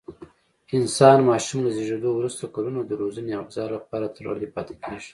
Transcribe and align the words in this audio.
انسان 0.77 1.17
ماشوم 1.29 1.59
له 1.65 1.71
زېږېدو 1.75 2.09
وروسته 2.15 2.43
کلونه 2.55 2.79
د 2.83 2.91
روزنې 3.01 3.31
او 3.37 3.43
غذا 3.49 3.65
لپاره 3.75 4.13
تړلی 4.17 4.47
پاتې 4.55 4.73
کېږي. 4.83 5.09